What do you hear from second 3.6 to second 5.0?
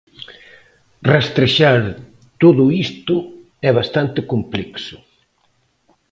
é bastante complexo.